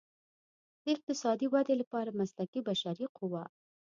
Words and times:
د 0.83 0.85
اقتصادي 0.95 1.47
ودې 1.53 1.75
لپاره 1.81 2.17
مسلکي 2.19 2.59
بشري 2.69 3.07
قوه. 3.17 3.43